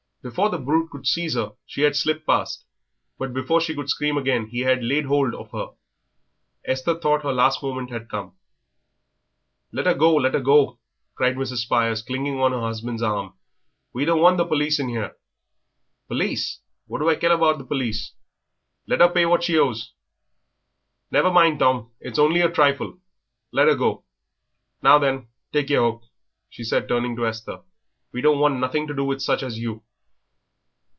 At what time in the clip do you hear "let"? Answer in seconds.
9.71-9.87, 10.13-10.35, 18.85-19.01, 23.51-23.67